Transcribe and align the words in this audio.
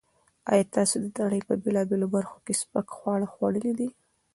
ایا 0.51 0.65
تاسو 0.75 0.95
د 1.01 1.05
نړۍ 1.21 1.41
په 1.47 1.53
بېلابېلو 1.63 2.07
برخو 2.15 2.37
کې 2.45 2.53
سپک 2.61 2.87
خواړه 2.97 3.27
خوړلي 3.33 3.73
دي؟ 3.79 3.89